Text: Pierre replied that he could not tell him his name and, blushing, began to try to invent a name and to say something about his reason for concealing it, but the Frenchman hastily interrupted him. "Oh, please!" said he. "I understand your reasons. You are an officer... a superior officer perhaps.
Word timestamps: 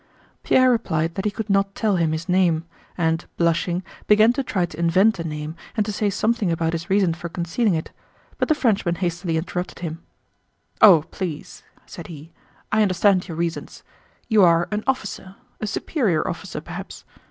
Pierre 0.41 0.71
replied 0.71 1.13
that 1.13 1.25
he 1.25 1.29
could 1.29 1.47
not 1.47 1.75
tell 1.75 1.97
him 1.97 2.11
his 2.11 2.27
name 2.27 2.65
and, 2.97 3.25
blushing, 3.37 3.83
began 4.07 4.33
to 4.33 4.41
try 4.41 4.65
to 4.65 4.79
invent 4.79 5.19
a 5.19 5.23
name 5.23 5.55
and 5.77 5.85
to 5.85 5.91
say 5.91 6.09
something 6.09 6.51
about 6.51 6.73
his 6.73 6.89
reason 6.89 7.13
for 7.13 7.29
concealing 7.29 7.75
it, 7.75 7.91
but 8.39 8.47
the 8.47 8.55
Frenchman 8.55 8.95
hastily 8.95 9.37
interrupted 9.37 9.77
him. 9.77 10.01
"Oh, 10.81 11.03
please!" 11.11 11.61
said 11.85 12.07
he. 12.07 12.31
"I 12.71 12.81
understand 12.81 13.27
your 13.27 13.37
reasons. 13.37 13.83
You 14.27 14.41
are 14.43 14.67
an 14.71 14.83
officer... 14.87 15.35
a 15.59 15.67
superior 15.67 16.27
officer 16.27 16.61
perhaps. 16.61 17.05